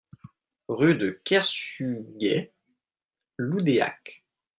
[0.67, 2.55] Rue de Kersuguet,
[3.37, 4.23] Loudéac